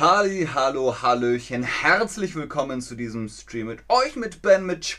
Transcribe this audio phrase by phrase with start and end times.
[0.00, 4.98] Halli, hallo, hallöchen, herzlich willkommen zu diesem Stream mit euch, mit Ben, mit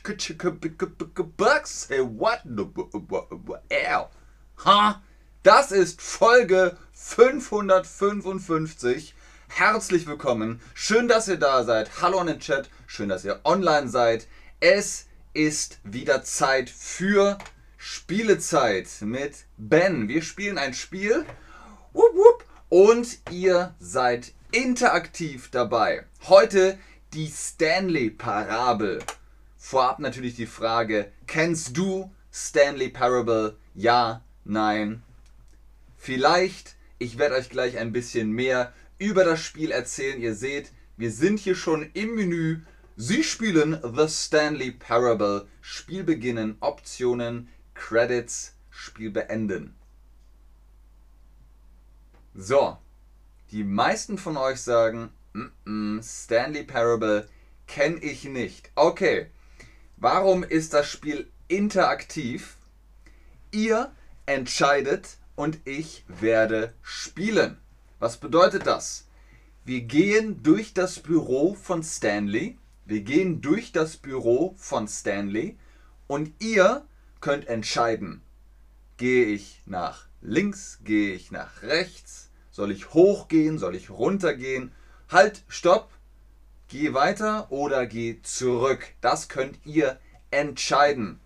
[1.38, 1.88] Bugs.
[1.90, 2.42] Hey, what?
[4.64, 5.02] Ha?
[5.42, 9.16] Das ist Folge 555.
[9.48, 10.62] Herzlich willkommen.
[10.76, 12.04] Schön, dass ihr da seid.
[12.04, 12.70] Hallo an den Chat.
[12.86, 14.28] Schön, dass ihr online seid.
[14.60, 17.40] Es ist wieder Zeit für
[17.76, 20.08] Spielezeit mit Ben.
[20.08, 21.26] Wir spielen ein Spiel.
[22.72, 26.06] Und ihr seid interaktiv dabei.
[26.30, 26.80] Heute
[27.12, 29.00] die Stanley-Parabel.
[29.58, 33.58] Vorab natürlich die Frage, kennst du Stanley Parable?
[33.76, 35.04] Ja, nein.
[35.98, 40.22] Vielleicht, ich werde euch gleich ein bisschen mehr über das Spiel erzählen.
[40.22, 42.62] Ihr seht, wir sind hier schon im Menü.
[42.96, 45.46] Sie spielen The Stanley Parable.
[45.60, 49.76] Spiel beginnen, Optionen, Credits, Spiel beenden.
[52.34, 52.78] So,
[53.52, 57.28] die meisten von euch sagen, mm -mm, Stanley Parable
[57.68, 58.72] kenne ich nicht.
[58.76, 59.28] Okay,
[59.98, 62.56] warum ist das Spiel interaktiv?
[63.52, 63.92] Ihr
[64.26, 67.58] entscheidet und ich werde spielen.
[68.00, 69.08] Was bedeutet das?
[69.66, 72.58] Wir gehen durch das Büro von Stanley.
[72.86, 75.58] Wir gehen durch das Büro von Stanley
[76.08, 76.86] und ihr
[77.20, 78.22] könnt entscheiden,
[78.98, 83.58] gehe ich nach links, gehe ich nach rechts, soll ich hochgehen?
[83.58, 84.72] Soll ich runtergehen?
[85.10, 85.90] Halt, stopp.
[86.68, 88.86] Geh weiter oder geh zurück.
[89.02, 90.00] Das könnt ihr
[90.32, 91.20] entscheiden.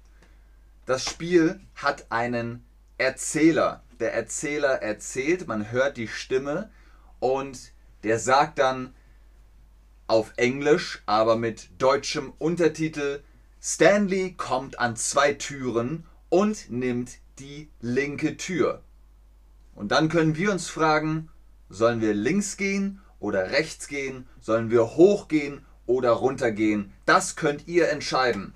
[0.86, 2.64] Das Spiel hat einen
[2.98, 3.84] Erzähler.
[4.00, 6.70] Der Erzähler erzählt, man hört die Stimme
[7.20, 7.72] und
[8.04, 8.94] der sagt dann
[10.08, 13.24] auf Englisch, aber mit deutschem Untertitel,
[13.62, 18.84] Stanley kommt an zwei Türen und nimmt die linke Tür.
[19.76, 21.30] Und dann können wir uns fragen,
[21.70, 24.28] sollen wir links gehen oder rechts gehen?
[24.40, 26.94] Sollen wir hochgehen oder runtergehen?
[27.06, 28.56] Das könnt ihr entscheiden.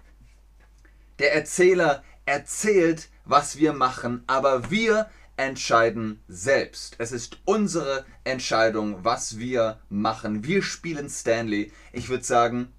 [1.19, 6.95] Der Erzähler erzählt, was wir machen, aber wir entscheiden selbst.
[6.99, 10.43] Es ist unsere Entscheidung, was wir machen.
[10.43, 11.71] Wir spielen Stanley.
[11.93, 12.73] Ich würde sagen,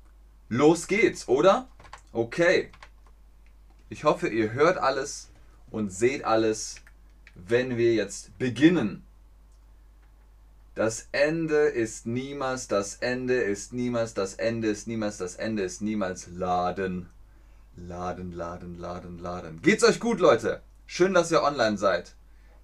[0.49, 1.69] los geht's, oder?
[2.13, 2.71] Okay.
[3.89, 5.31] Ich hoffe, ihr hört alles
[5.71, 6.77] und seht alles
[7.35, 9.05] wenn wir jetzt beginnen.
[10.75, 15.83] Das Ende ist niemals, das Ende ist niemals, das Ende ist niemals, das Ende ist
[15.83, 17.11] niemals laden.
[17.77, 19.63] Laden, laden, laden, laden.
[19.63, 20.63] Geht's euch gut, Leute?
[20.87, 22.15] Schön, dass ihr online seid.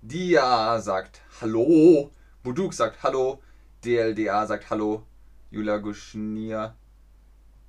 [0.03, 2.11] Dia sagt Hallo.
[2.43, 3.43] Buduk sagt Hallo.
[3.85, 5.05] DLDA sagt Hallo.
[5.51, 6.75] Julia Guschnia.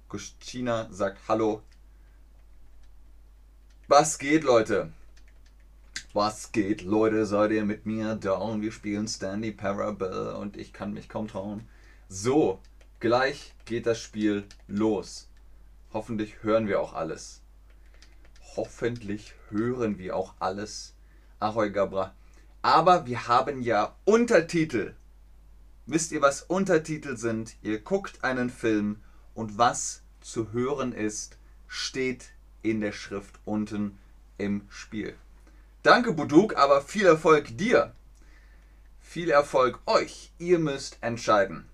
[0.10, 1.62] Guschina sagt Hallo.
[3.88, 4.92] Was geht, Leute?
[6.14, 7.26] Was geht, Leute?
[7.26, 8.62] Seid ihr mit mir down?
[8.62, 11.68] Wir spielen Stanley Parable und ich kann mich kaum trauen.
[12.10, 12.60] So,
[13.00, 15.30] gleich geht das Spiel los.
[15.94, 17.42] Hoffentlich hören wir auch alles.
[18.56, 20.96] Hoffentlich hören wir auch alles.
[21.40, 22.14] Ahoi Gabra.
[22.62, 24.96] Aber wir haben ja Untertitel.
[25.86, 27.56] Wisst ihr, was Untertitel sind?
[27.62, 29.02] Ihr guckt einen Film
[29.36, 31.38] und was zu hören ist,
[31.68, 32.32] steht
[32.62, 33.98] in der Schrift unten
[34.38, 35.16] im Spiel.
[35.88, 37.94] Danke, Buduk, aber viel Erfolg dir.
[39.00, 40.34] Viel Erfolg euch.
[40.38, 41.70] Ihr müsst entscheiden.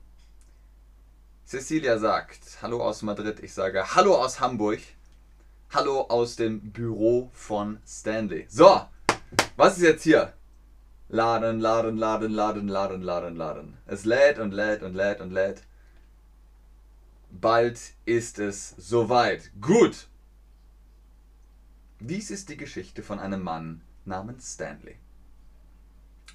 [1.47, 3.40] Cecilia sagt, hallo aus Madrid.
[3.40, 4.81] Ich sage, hallo aus Hamburg.
[5.73, 8.46] Hallo aus dem Büro von Stanley.
[8.50, 8.85] So,
[9.57, 10.34] was ist jetzt hier?
[11.09, 13.78] Laden, laden, laden, laden, laden, laden, laden.
[13.88, 15.63] Es lädt und lädt und lädt und lädt.
[17.31, 19.50] Bald ist es soweit.
[19.59, 20.06] Gut.
[22.00, 24.96] Dies ist die Geschichte von einem Mann, namens Stanley.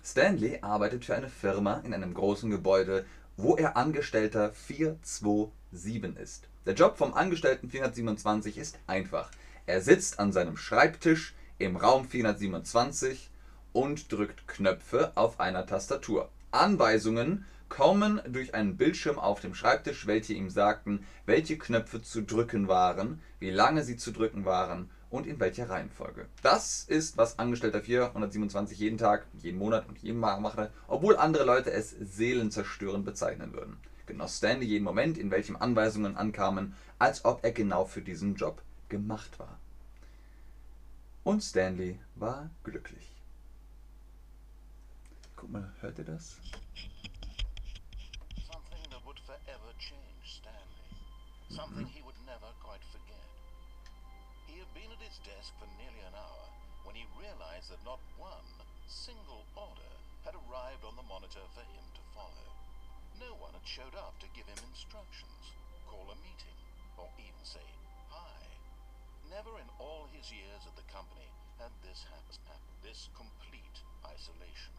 [0.04, 3.04] Stanley arbeitet für eine Firma in einem großen Gebäude,
[3.36, 6.48] wo er Angestellter 427 ist.
[6.66, 9.30] Der Job vom Angestellten 427 ist einfach.
[9.66, 13.30] Er sitzt an seinem Schreibtisch im Raum 427
[13.72, 16.30] und drückt Knöpfe auf einer Tastatur.
[16.50, 22.66] Anweisungen kommen durch einen Bildschirm auf dem Schreibtisch, welche ihm sagten, welche Knöpfe zu drücken
[22.66, 26.26] waren, wie lange sie zu drücken waren und in welcher Reihenfolge.
[26.42, 31.44] Das ist, was Angestellter 427 jeden Tag, jeden Monat und jeden Mal machte, obwohl andere
[31.44, 33.78] Leute es seelenzerstörend bezeichnen würden.
[34.06, 38.62] Genoss Stanley jeden Moment, in welchem Anweisungen ankamen, als ob er genau für diesen Job
[38.88, 39.58] gemacht war.
[41.24, 43.06] Und Stanley war glücklich.
[45.36, 46.38] Guck mal, hört ihr das?
[48.50, 50.88] Something that would forever change Stanley.
[51.50, 52.52] Something he would never
[54.58, 54.82] quite forget.
[54.82, 56.46] been at his desk for nearly an hour
[56.82, 58.48] when he realized that not one
[58.90, 59.92] single order
[60.26, 62.48] had arrived on the monitor for him to follow.
[63.22, 65.54] No one had showed up to give him instructions,
[65.86, 66.58] call a meeting,
[66.98, 67.62] or even say
[68.10, 68.38] hi.
[69.30, 71.28] Never in all his years at the company
[71.62, 72.18] had this happened.
[72.82, 74.74] This complete isolation.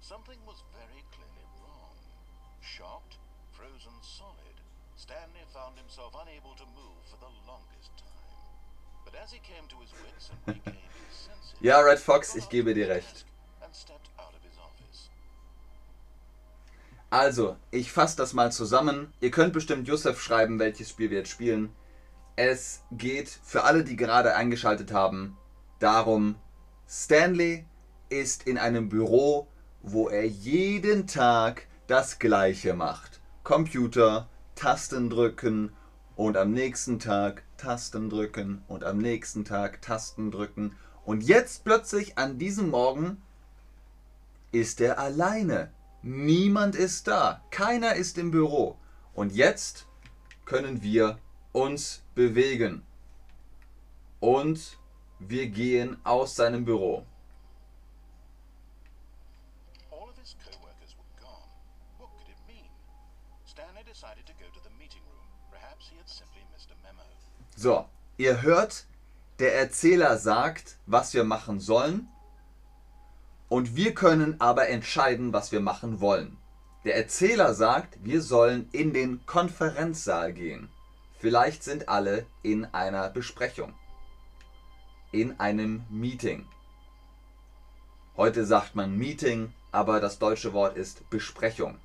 [0.00, 1.98] Something was very clearly wrong.
[2.62, 3.18] Shocked,
[3.52, 4.56] frozen solid,
[4.96, 8.15] Stanley found himself unable to move for the longest time.
[11.60, 13.24] Ja, Red Fox, ich gebe dir recht.
[17.08, 19.12] Also, ich fasse das mal zusammen.
[19.20, 21.72] Ihr könnt bestimmt Josef schreiben, welches Spiel wir jetzt spielen.
[22.36, 25.38] Es geht für alle, die gerade eingeschaltet haben,
[25.78, 26.34] darum,
[26.86, 27.64] Stanley
[28.10, 29.48] ist in einem Büro,
[29.82, 33.20] wo er jeden Tag das Gleiche macht.
[33.44, 35.72] Computer, Tasten drücken
[36.16, 40.76] und am nächsten Tag Tasten drücken und am nächsten Tag Tasten drücken.
[41.04, 43.22] Und jetzt plötzlich an diesem Morgen
[44.52, 45.72] ist er alleine.
[46.02, 47.42] Niemand ist da.
[47.50, 48.76] Keiner ist im Büro.
[49.14, 49.86] Und jetzt
[50.44, 51.18] können wir
[51.52, 52.82] uns bewegen.
[54.20, 54.78] Und
[55.18, 57.06] wir gehen aus seinem Büro.
[59.90, 61.48] All of his co-workers were gone.
[61.98, 62.70] What could it mean?
[63.46, 65.26] Stanley decided to go to the meeting room.
[65.50, 67.04] Perhaps he had simply missed a memo.
[67.56, 67.86] So,
[68.18, 68.86] ihr hört,
[69.40, 72.08] der Erzähler sagt, was wir machen sollen.
[73.48, 76.36] Und wir können aber entscheiden, was wir machen wollen.
[76.84, 80.68] Der Erzähler sagt, wir sollen in den Konferenzsaal gehen.
[81.18, 83.74] Vielleicht sind alle in einer Besprechung.
[85.10, 86.46] In einem Meeting.
[88.16, 91.78] Heute sagt man Meeting, aber das deutsche Wort ist Besprechung.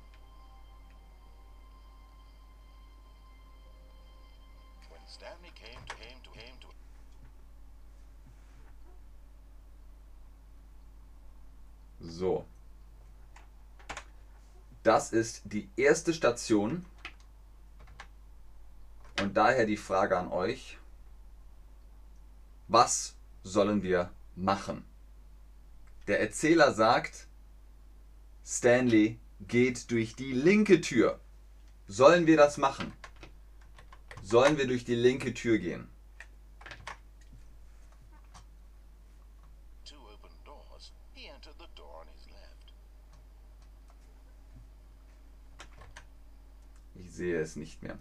[4.90, 6.68] When Stanley came to came to came to
[12.22, 12.46] So.
[14.84, 16.84] Das ist die erste Station.
[19.20, 20.78] Und daher die Frage an euch.
[22.68, 24.84] Was sollen wir machen?
[26.06, 27.26] Der Erzähler sagt,
[28.46, 31.18] Stanley geht durch die linke Tür.
[31.88, 32.92] Sollen wir das machen?
[34.22, 35.88] Sollen wir durch die linke Tür gehen?
[47.12, 47.98] Sehe es nicht mehr.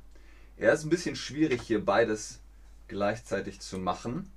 [0.58, 2.40] Er ist ein bisschen schwierig hier beides
[2.88, 4.32] gleichzeitig zu machen.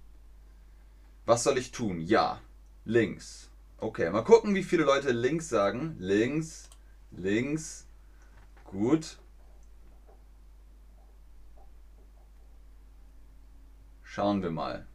[1.26, 2.00] Was soll ich tun?
[2.00, 2.41] Ja,
[2.85, 3.50] links.
[3.79, 5.97] Okay, mal gucken, wie viele Leute links sagen.
[5.99, 6.69] Links,
[7.11, 7.87] links.
[8.65, 9.19] Gut.
[14.03, 14.87] Schauen wir mal.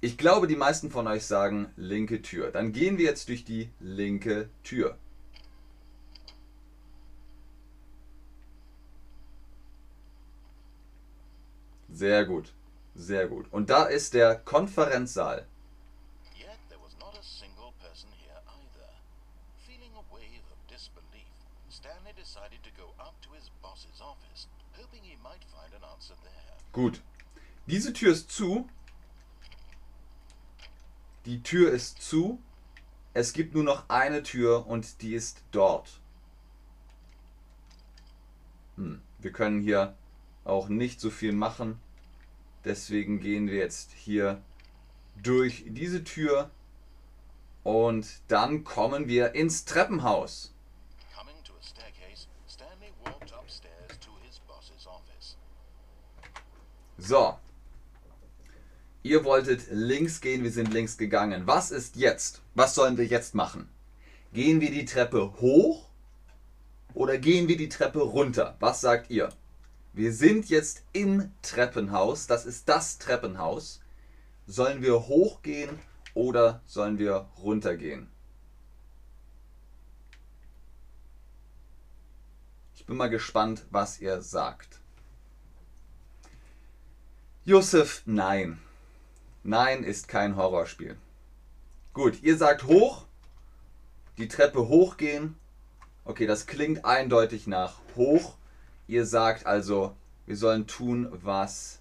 [0.00, 2.50] Ich glaube, die meisten von euch sagen linke Tür.
[2.50, 4.98] Dann gehen wir jetzt durch die linke Tür.
[11.94, 12.52] Sehr gut.
[12.96, 13.46] Sehr gut.
[13.52, 15.46] Und da ist der Konferenzsaal.
[16.36, 18.90] Yet there was not a single person here either.
[19.64, 21.30] Feeling a wave of disbelief,
[21.68, 26.16] Stanley decided to go up to his boss's office, hoping he might find an answer
[26.24, 26.56] there.
[26.72, 27.00] Gut.
[27.66, 28.68] Diese Tür ist zu.
[31.26, 32.40] Die Tür ist zu.
[33.12, 36.00] Es gibt nur noch eine Tür und die ist dort.
[38.74, 39.00] Hm.
[39.20, 39.96] Wir können hier
[40.44, 41.80] auch nicht so viel machen.
[42.64, 44.40] Deswegen gehen wir jetzt hier
[45.22, 46.50] durch diese Tür
[47.62, 50.54] und dann kommen wir ins Treppenhaus.
[56.96, 57.38] So.
[59.02, 61.46] Ihr wolltet links gehen, wir sind links gegangen.
[61.46, 62.40] Was ist jetzt?
[62.54, 63.68] Was sollen wir jetzt machen?
[64.32, 65.90] Gehen wir die Treppe hoch
[66.94, 68.56] oder gehen wir die Treppe runter?
[68.60, 69.28] Was sagt ihr?
[69.94, 72.26] Wir sind jetzt im Treppenhaus.
[72.26, 73.80] Das ist das Treppenhaus.
[74.44, 75.78] Sollen wir hochgehen
[76.14, 78.08] oder sollen wir runtergehen?
[82.74, 84.80] Ich bin mal gespannt, was ihr sagt.
[87.44, 88.58] Josef, nein.
[89.44, 90.96] Nein ist kein Horrorspiel.
[91.92, 93.06] Gut, ihr sagt hoch.
[94.18, 95.36] Die Treppe hochgehen.
[96.04, 98.36] Okay, das klingt eindeutig nach hoch.
[98.86, 101.80] Ihr sagt also, wir sollen tun, was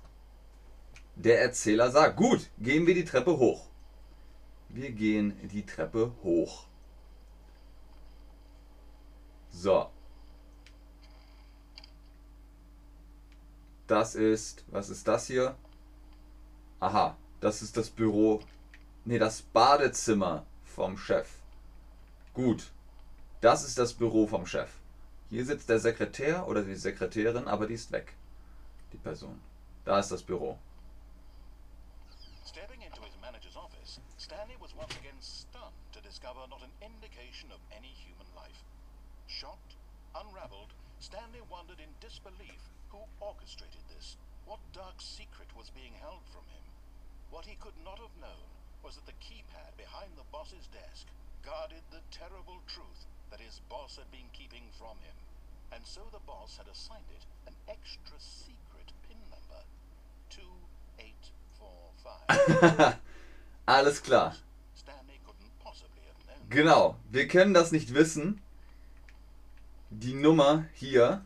[1.16, 2.18] der Erzähler sagt.
[2.18, 3.68] Gut, gehen wir die Treppe hoch.
[4.70, 6.66] Wir gehen die Treppe hoch.
[9.52, 9.90] So.
[13.88, 15.56] Das ist, was ist das hier?
[16.80, 18.42] Aha, das ist das Büro,
[19.06, 21.30] nee, das Badezimmer vom Chef.
[22.34, 22.72] Gut,
[23.42, 24.70] das ist das Büro vom Chef.
[25.34, 28.14] Hier sitzt der Sekretär oder die Sekretärin, aber die ist weg.
[28.94, 29.42] Die Person.
[29.84, 30.60] Da ist das Büro.
[34.20, 38.62] Stanley was once again stunned to discover not an indication of any human life.
[39.26, 39.74] Shocked,
[40.14, 46.46] unraveled, Stanley wondered in disbelief who orchestrated this, what dark secret was being held from
[46.54, 46.66] him.
[47.32, 48.48] What he could not have known
[48.86, 51.10] was that the keypad behind the boss's desk
[51.42, 55.23] guarded the terrible truth that his boss had been keeping from him.
[55.76, 59.64] And so the boss had assigned it an extra secret pin number
[60.30, 63.00] 2845.
[63.66, 64.36] Alles klar.
[66.50, 66.98] Genau.
[67.10, 68.40] Wir können das nicht wissen.
[69.90, 71.26] Die Nummer hier.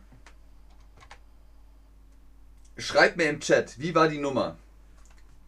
[2.78, 4.56] Schreibt mir im Chat, wie war die Nummer?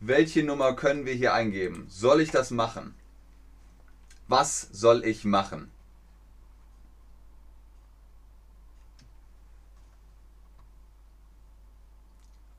[0.01, 1.87] Welche Nummer können wir hier eingeben?
[1.89, 2.95] Soll ich das machen?
[4.29, 5.71] Was soll ich machen?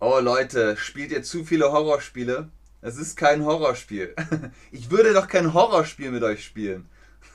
[0.04, 2.50] Oh Leute, spielt ihr zu viele Horrorspiele?
[2.82, 4.16] Es ist kein Horrorspiel.
[4.72, 6.90] Ich würde doch kein Horrorspiel mit euch spielen.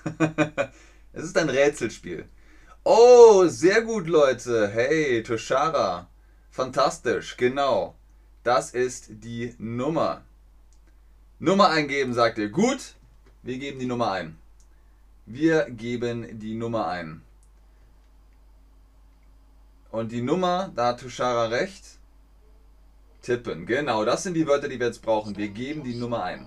[1.12, 2.28] Es ist ein Rätselspiel.
[2.82, 4.66] Oh, sehr gut, Leute.
[4.66, 6.08] Hey, Toshara.
[6.50, 7.94] Fantastisch, genau.
[8.42, 10.24] Das ist die Nummer.
[11.38, 12.48] Nummer eingeben, sagt ihr.
[12.48, 12.96] Gut,
[13.44, 14.36] wir geben die Nummer ein.
[15.24, 17.22] Wir geben die Nummer ein.
[19.92, 21.96] Und die Nummer, da hat Tushara recht.
[23.26, 25.36] Tippen, genau, das sind die Wörter, die wir jetzt brauchen.
[25.36, 26.46] Wir geben die Nummer ein.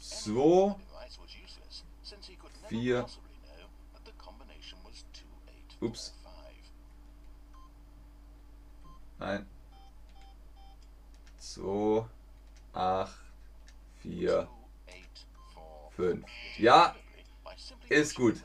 [0.00, 0.80] So,
[2.68, 3.06] vier,
[5.80, 6.14] Ups.
[9.20, 9.46] Nein.
[11.38, 12.04] 2,
[12.72, 13.12] 8,
[14.02, 14.48] 4,
[15.94, 16.26] 5.
[16.58, 16.96] Ja,
[17.88, 18.42] ist gut.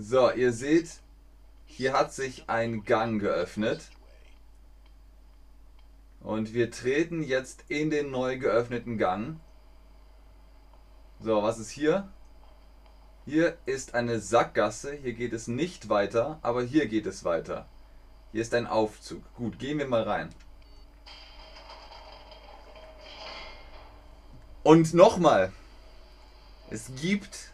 [0.00, 1.00] So, ihr seht,
[1.66, 3.90] hier hat sich ein Gang geöffnet.
[6.20, 9.40] Und wir treten jetzt in den neu geöffneten Gang.
[11.18, 12.08] So, was ist hier?
[13.24, 14.92] Hier ist eine Sackgasse.
[14.92, 17.66] Hier geht es nicht weiter, aber hier geht es weiter.
[18.30, 19.24] Hier ist ein Aufzug.
[19.34, 20.28] Gut, gehen wir mal rein.
[24.62, 25.52] Und nochmal.
[26.70, 27.52] Es gibt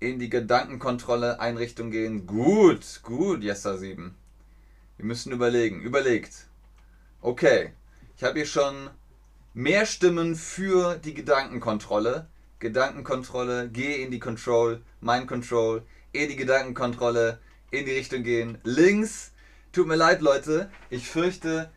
[0.00, 2.26] In die Gedankenkontrolle Einrichtung gehen.
[2.26, 4.16] Gut, gut, Jessa 7.
[4.96, 5.80] Wir müssen überlegen.
[5.80, 6.48] Überlegt.
[7.20, 7.72] Okay.
[8.16, 8.90] Ich habe hier schon
[9.54, 12.26] mehr Stimmen für die Gedankenkontrolle.
[12.58, 15.82] Gedankenkontrolle, geh in die Control, Mind Control,
[16.12, 17.38] in die Gedankenkontrolle,
[17.70, 18.58] in die Richtung gehen.
[18.64, 19.32] Links,
[19.72, 21.70] tut mir leid, Leute, ich fürchte,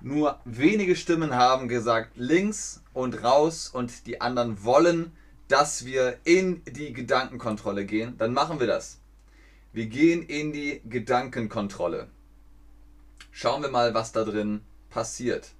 [0.00, 5.12] nur wenige Stimmen haben gesagt links und raus und die anderen wollen,
[5.48, 8.18] dass wir in die Gedankenkontrolle gehen.
[8.18, 8.98] Dann machen wir das.
[9.72, 12.08] Wir gehen in die Gedankenkontrolle.
[13.30, 15.54] Schauen wir mal, was da drin passiert.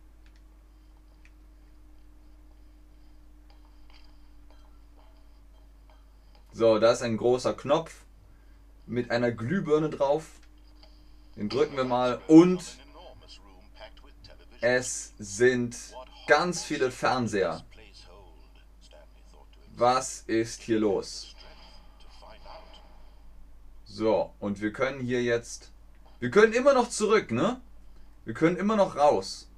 [6.56, 8.04] So, da ist ein großer Knopf
[8.86, 10.26] mit einer Glühbirne drauf.
[11.34, 12.78] Den drücken wir mal und
[14.60, 15.76] es sind
[16.28, 17.64] ganz viele Fernseher.
[19.74, 21.34] Was ist hier los?
[23.84, 25.72] So, und wir können hier jetzt.
[26.20, 27.60] Wir können immer noch zurück, ne?
[28.24, 29.50] Wir können immer noch raus.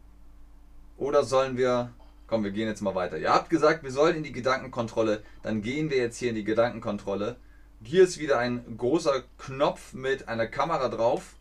[0.97, 1.93] Oder sollen wir.
[2.27, 3.19] Komm, wir gehen jetzt mal weiter.
[3.19, 5.23] Ihr habt gesagt, wir sollen in die Gedankenkontrolle.
[5.43, 7.37] Dann gehen wir jetzt hier in die Gedankenkontrolle.
[7.83, 11.37] Hier ist wieder ein großer Knopf mit einer Kamera drauf.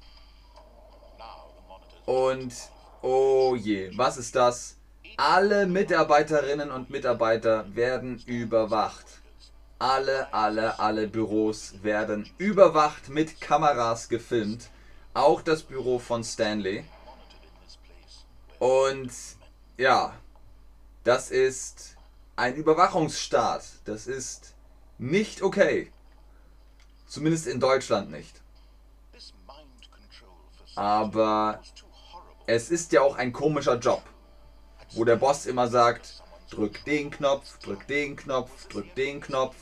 [2.05, 2.53] Und
[3.01, 4.77] oh je, was ist das?
[5.17, 9.05] Alle Mitarbeiterinnen und Mitarbeiter werden überwacht.
[9.79, 14.69] Alle, alle, alle Büros werden überwacht mit Kameras gefilmt.
[15.13, 16.85] Auch das Büro von Stanley.
[18.59, 19.11] Und
[19.77, 20.13] ja,
[21.05, 21.95] das ist
[22.35, 23.63] ein Überwachungsstaat.
[23.85, 24.55] Das ist
[24.97, 25.91] nicht okay.
[27.07, 28.41] Zumindest in Deutschland nicht.
[30.75, 31.61] Aber
[32.47, 34.03] es ist ja auch ein komischer Job,
[34.91, 39.55] wo der Boss immer sagt, drück den Knopf, drück den Knopf, drück den Knopf.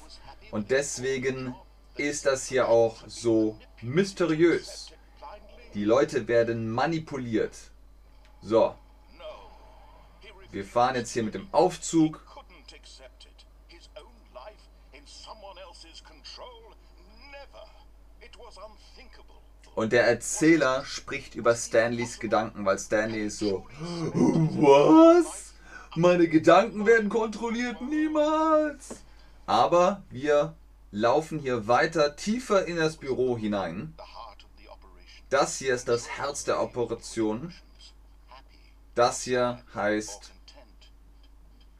[0.50, 1.54] Und deswegen
[1.98, 4.92] ist das hier auch so mysteriös.
[5.74, 7.56] Die Leute werden manipuliert.
[8.42, 8.76] So.
[10.54, 12.24] Wir fahren jetzt hier mit dem Aufzug.
[19.76, 25.54] Und der Erzähler spricht über Stanleys Gedanken, weil Stanley ist so, was?
[25.96, 27.82] Meine Gedanken werden kontrolliert?
[27.82, 29.02] Niemals!
[29.48, 30.56] Aber wir
[30.92, 33.96] laufen hier weiter tiefer in das Büro hinein.
[35.30, 37.52] Das hier ist das Herz der Operation.
[38.94, 40.33] Das hier heißt.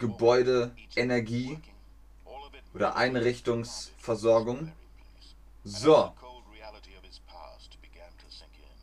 [0.04, 1.58] Gebäude, Energie
[2.74, 4.74] oder Einrichtungsversorgung.
[5.64, 6.12] So,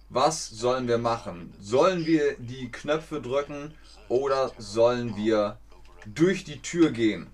[0.09, 1.53] was sollen wir machen?
[1.61, 3.75] Sollen wir die Knöpfe drücken
[4.09, 5.59] oder sollen wir
[6.07, 7.31] durch die Tür gehen?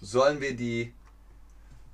[0.00, 0.94] Sollen wir die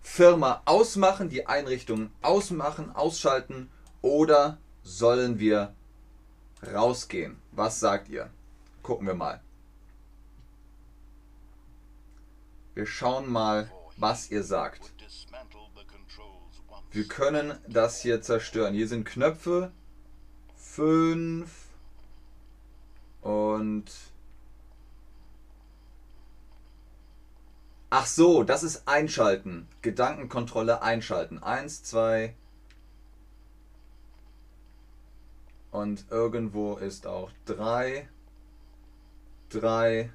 [0.03, 3.71] Firma ausmachen, die Einrichtung ausmachen, ausschalten
[4.03, 5.75] oder sollen wir
[6.62, 7.40] rausgehen?
[7.53, 8.29] Was sagt ihr?
[8.83, 9.40] Gucken wir mal.
[12.75, 14.93] Wir schauen mal, was ihr sagt.
[16.91, 18.75] Wir können das hier zerstören.
[18.75, 19.73] Hier sind Knöpfe.
[20.57, 21.69] Fünf.
[23.21, 23.91] Und.
[27.91, 29.69] Ach so, das ist einschalten.
[29.83, 31.43] Gedankenkontrolle einschalten.
[31.43, 32.35] Eins, zwei.
[35.71, 38.09] Und irgendwo ist auch drei.
[39.51, 40.11] Drei.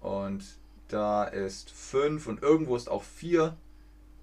[0.00, 0.44] Und
[0.88, 2.26] da ist fünf.
[2.26, 3.56] Und irgendwo ist auch vier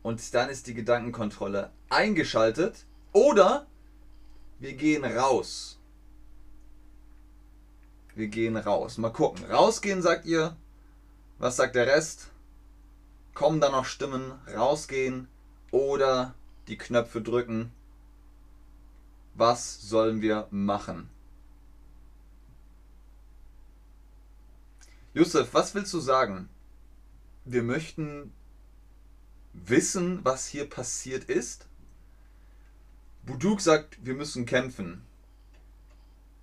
[0.03, 3.67] und dann ist die Gedankenkontrolle eingeschaltet oder
[4.59, 5.79] wir gehen raus.
[8.15, 8.97] Wir gehen raus.
[8.97, 9.45] Mal gucken.
[9.45, 10.55] Rausgehen, sagt ihr.
[11.39, 12.29] Was sagt der Rest?
[13.33, 14.33] Kommen da noch Stimmen?
[14.53, 15.27] Rausgehen
[15.71, 16.35] oder
[16.67, 17.71] die Knöpfe drücken?
[19.33, 21.09] Was sollen wir machen?
[25.13, 26.47] Yusuf, was willst du sagen?
[27.43, 28.31] Wir möchten
[29.53, 31.67] wissen, was hier passiert ist?
[33.23, 35.05] Buduk sagt, wir müssen kämpfen.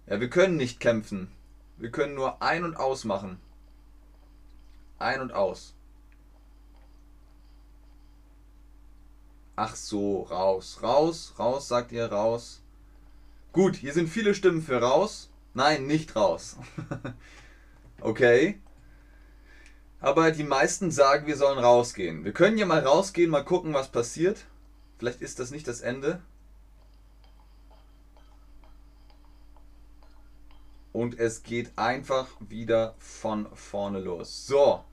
[0.07, 1.31] Ja, wir können nicht kämpfen.
[1.79, 3.41] Wir können nur ein- und aus machen.
[4.99, 5.75] Ein und aus.
[9.57, 10.81] Ach so, raus.
[10.83, 12.63] Raus, raus, sagt ihr, raus.
[13.53, 15.31] Gut, hier sind viele Stimmen für raus.
[15.55, 16.57] Nein, nicht raus.
[18.01, 18.61] okay.
[20.01, 22.25] Aber die meisten sagen, wir sollen rausgehen.
[22.25, 24.45] Wir können ja mal rausgehen, mal gucken, was passiert.
[24.99, 26.21] Vielleicht ist das nicht das Ende.
[30.93, 34.47] Und es geht einfach wieder von vorne los.
[34.47, 34.85] So,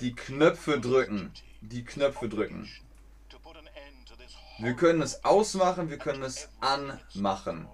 [0.00, 1.32] die Knöpfe drücken.
[1.60, 2.68] Die Knöpfe drücken.
[4.58, 7.68] Wir können es ausmachen, wir können es anmachen.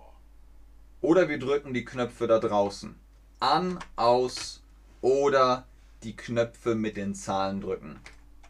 [1.03, 2.95] Oder wir drücken die Knöpfe da draußen.
[3.41, 4.63] An, aus
[5.03, 5.67] oder
[6.03, 8.01] die Knöpfe mit den Zahlen drücken.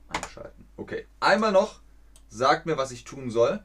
[0.09, 0.65] Einschalten.
[0.77, 1.07] Okay.
[1.19, 1.81] Einmal noch.
[2.29, 3.63] Sagt mir, was ich tun soll.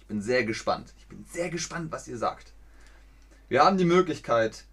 [0.00, 0.94] Ich bin sehr gespannt.
[0.98, 2.54] Ich bin sehr gespannt, was ihr sagt.
[3.48, 4.64] Wir haben die Möglichkeit,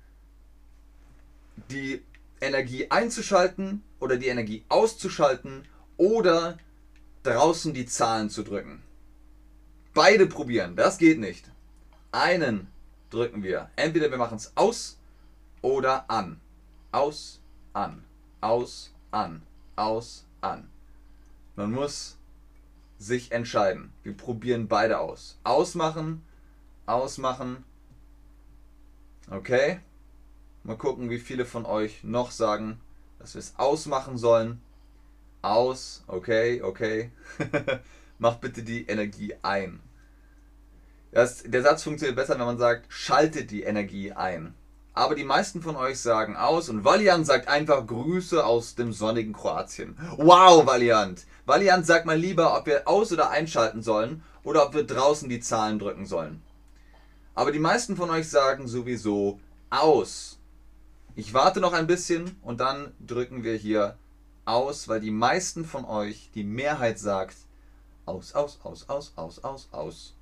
[1.70, 2.04] die
[2.40, 6.58] Energie einzuschalten oder die Energie auszuschalten oder
[7.24, 8.84] draußen die Zahlen zu drücken.
[9.98, 10.76] beide probieren.
[10.76, 11.50] Das geht nicht.
[12.18, 12.68] Einen
[13.12, 13.70] drücken wir.
[13.76, 14.98] Entweder wir machen es aus
[15.62, 16.42] oder an.
[16.92, 18.04] Aus, an.
[18.42, 19.44] Aus, an.
[19.76, 20.68] Aus, an.
[21.56, 22.18] Man muss
[22.98, 23.94] sich entscheiden.
[24.02, 25.38] Wir probieren beide aus.
[25.44, 26.24] Ausmachen,
[26.88, 27.64] ausmachen.
[29.30, 29.80] Okay.
[30.64, 32.82] Mal gucken, wie viele von euch noch sagen,
[33.20, 34.60] dass wir es ausmachen sollen.
[35.44, 37.12] Aus, okay, okay.
[38.18, 39.82] Macht bitte die Energie ein.
[41.12, 44.54] Das, der Satz funktioniert besser, wenn man sagt, schaltet die Energie ein.
[44.93, 49.32] Aber die meisten von euch sagen aus und Valiant sagt einfach Grüße aus dem sonnigen
[49.32, 49.96] Kroatien.
[50.17, 51.26] Wow, Valiant!
[51.46, 55.39] Valiant sagt mal lieber, ob wir aus- oder einschalten sollen oder ob wir draußen die
[55.39, 56.41] Zahlen drücken sollen.
[57.36, 59.39] Aber die meisten von euch sagen sowieso
[59.70, 60.39] aus.
[61.15, 63.98] Ich warte noch ein bisschen und dann drücken wir hier
[64.46, 67.38] aus, weil die meisten von euch, die Mehrheit sagt
[68.08, 70.17] aus, aus, aus, aus, aus, aus, aus.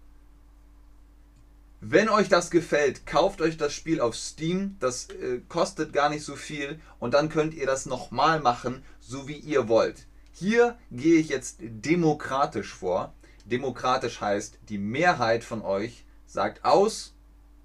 [1.88, 4.76] Wenn euch das gefällt, kauft euch das Spiel auf Steam.
[4.80, 9.28] Das äh, kostet gar nicht so viel und dann könnt ihr das nochmal machen, so
[9.28, 10.08] wie ihr wollt.
[10.32, 13.14] Hier gehe ich jetzt demokratisch vor.
[13.46, 17.14] Demokratisch heißt, die Mehrheit von euch sagt aus.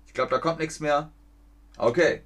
[0.07, 1.11] Ich glaube, da kommt nichts mehr.
[1.79, 2.21] Okay.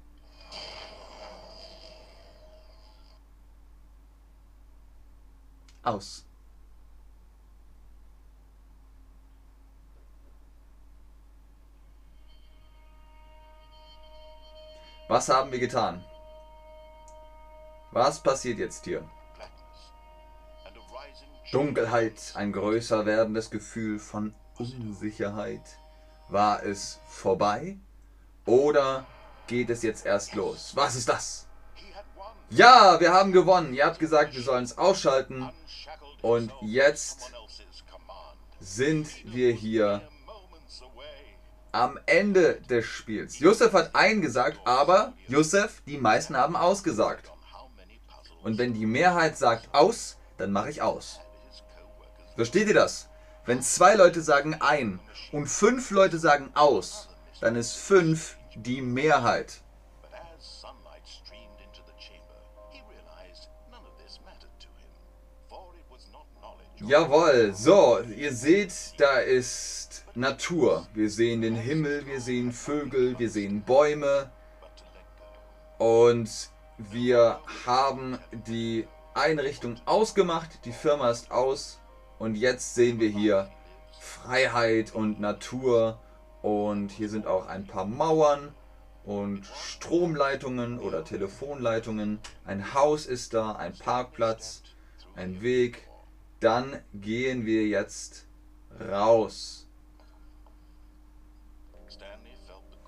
[5.81, 6.24] Aus.
[15.15, 16.03] Was haben wir getan?
[17.91, 19.09] Was passiert jetzt hier?
[21.53, 25.61] Dunkelheit, ein größer werdendes Gefühl von Unsicherheit.
[26.27, 27.77] War es vorbei?
[28.45, 29.05] Oder
[29.47, 30.75] geht es jetzt erst los?
[30.75, 31.47] Was ist das?
[32.49, 33.73] Ja, wir haben gewonnen.
[33.73, 35.49] Ihr habt gesagt, wir sollen es ausschalten.
[36.23, 37.31] Und jetzt
[38.59, 40.01] sind wir hier
[41.75, 43.39] am Ende des Spiels.
[43.39, 47.29] Josef hat eingesagt, aber Josef, die meisten haben ausgesagt.
[48.43, 51.19] Und wenn die Mehrheit sagt aus, dann mache ich aus.
[52.35, 53.09] Versteht ihr das?
[53.45, 55.01] Wenn zwei Leute sagen ein
[55.33, 57.09] und fünf Leute sagen aus,
[57.41, 59.61] dann ist fünf die Mehrheit.
[66.87, 69.84] Jawohl, so, ihr seht, da ist
[70.17, 70.87] Natur.
[70.93, 74.31] Wir sehen den Himmel, wir sehen Vögel, wir sehen Bäume.
[75.77, 76.29] Und
[76.77, 81.81] wir haben die Einrichtung ausgemacht, die Firma ist aus.
[82.17, 83.49] Und jetzt sehen wir hier
[83.99, 85.99] Freiheit und Natur.
[86.41, 88.53] Und hier sind auch ein paar Mauern
[89.03, 92.19] und Stromleitungen oder Telefonleitungen.
[92.45, 94.63] Ein Haus ist da, ein Parkplatz,
[95.17, 95.89] ein Weg.
[96.39, 98.27] Dann gehen wir jetzt
[98.79, 99.64] raus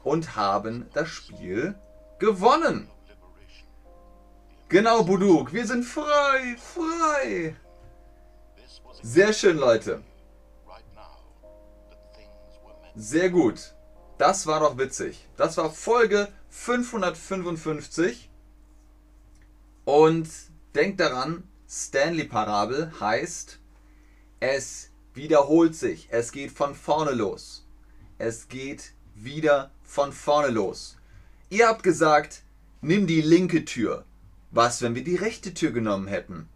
[0.08, 1.76] und haben das Spiel
[2.18, 2.90] gewonnen.
[4.70, 7.56] Genau, Buduk, wir sind frei, frei.
[9.02, 10.02] Sehr schön, Leute.
[12.96, 13.74] Sehr gut.
[14.18, 15.28] Das war doch witzig.
[15.36, 18.30] Das war Folge 555.
[19.86, 20.28] Und
[20.74, 23.60] denkt daran, Stanley-Parabel heißt,
[24.40, 26.08] es wiederholt sich.
[26.12, 27.68] Es geht von vorne los.
[28.18, 30.98] Es geht wieder von vorne los.
[31.50, 32.44] Ihr habt gesagt,
[32.82, 34.06] nimm die linke Tür.
[34.52, 36.48] Was, wenn wir die rechte Tür genommen hätten?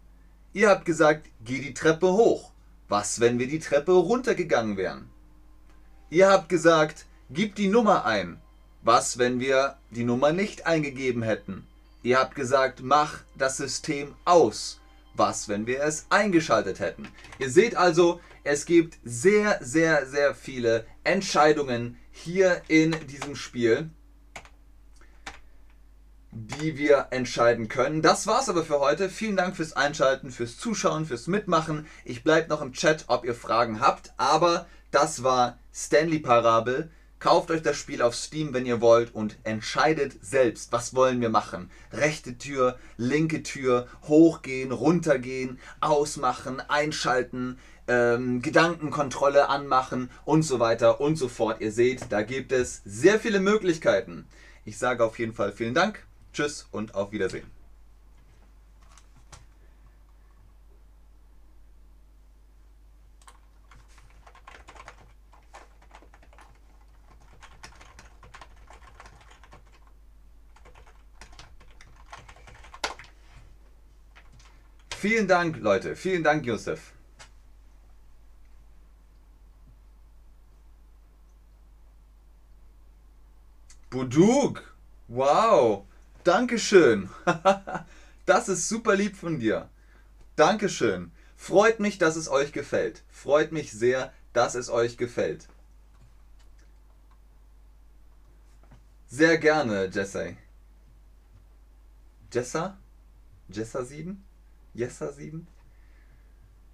[0.52, 2.52] Ihr habt gesagt, geh die Treppe hoch.
[2.88, 5.08] Was, wenn wir die Treppe runtergegangen wären?
[6.10, 8.38] Ihr habt gesagt, gib die Nummer ein.
[8.82, 11.66] Was, wenn wir die Nummer nicht eingegeben hätten?
[12.02, 14.80] Ihr habt gesagt, mach das System aus.
[15.14, 17.08] Was, wenn wir es eingeschaltet hätten?
[17.38, 23.90] Ihr seht also, es gibt sehr, sehr, sehr viele Entscheidungen hier in diesem Spiel
[26.32, 28.00] die wir entscheiden können.
[28.00, 29.10] Das war's aber für heute.
[29.10, 31.86] Vielen Dank fürs Einschalten, fürs Zuschauen, fürs Mitmachen.
[32.06, 34.14] Ich bleibe noch im Chat, ob ihr Fragen habt.
[34.16, 36.90] Aber das war Stanley Parabel.
[37.18, 41.28] Kauft euch das Spiel auf Steam, wenn ihr wollt und entscheidet selbst, was wollen wir
[41.28, 41.70] machen.
[41.92, 51.16] Rechte Tür, linke Tür, hochgehen, runtergehen, ausmachen, einschalten, ähm, Gedankenkontrolle anmachen und so weiter und
[51.16, 51.60] so fort.
[51.60, 54.26] Ihr seht, da gibt es sehr viele Möglichkeiten.
[54.64, 56.04] Ich sage auf jeden Fall vielen Dank.
[56.32, 57.50] Tschüss und auf Wiedersehen.
[75.02, 75.96] Vielen Dank, Leute.
[75.96, 76.92] Vielen Dank, Josef.
[83.92, 84.74] Buduk.
[85.06, 85.84] Wow.
[86.24, 87.10] Dankeschön.
[88.24, 89.68] das ist super lieb von dir.
[90.34, 91.12] Dankeschön.
[91.36, 93.02] Freut mich, dass es euch gefällt.
[93.10, 95.46] Freut mich sehr, dass es euch gefällt.
[99.08, 100.38] Sehr gerne, Jesse.
[102.32, 102.78] Jessa?
[103.50, 104.24] Jessa 7?
[104.72, 105.46] Jessa 7?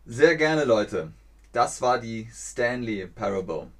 [0.06, 1.12] Sehr gerne, Leute.
[1.52, 3.72] Das war die Stanley Parable.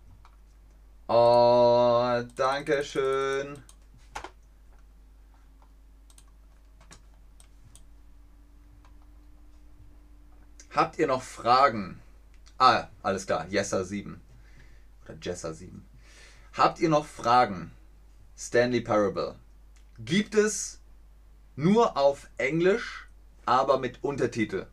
[1.10, 3.62] Oh, danke schön.
[10.70, 11.98] Habt ihr noch Fragen?
[12.58, 13.46] Ah, alles klar.
[13.48, 14.20] Jessa 7.
[15.04, 15.82] Oder Jessa 7.
[16.52, 17.72] Habt ihr noch Fragen?
[18.36, 19.36] Stanley Parable.
[19.98, 20.78] Gibt es
[21.56, 23.08] nur auf Englisch,
[23.46, 24.66] aber mit Untertitel.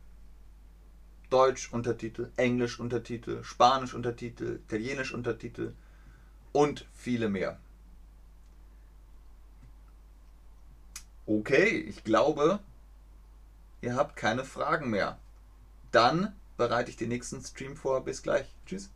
[1.30, 5.72] Deutsch Untertitel, Englisch Untertitel, Spanisch Untertitel, Italienisch Untertitel
[6.56, 7.58] und viele mehr.
[11.26, 12.60] Okay, ich glaube,
[13.82, 15.18] ihr habt keine Fragen mehr.
[15.92, 18.02] Dann bereite ich den nächsten Stream vor.
[18.02, 18.46] Bis gleich.
[18.64, 18.88] Tschüss.